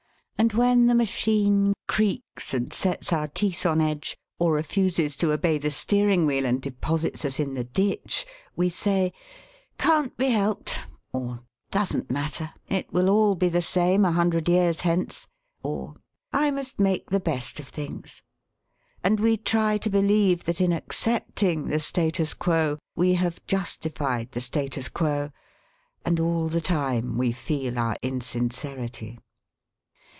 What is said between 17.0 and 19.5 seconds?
the best of things.' And we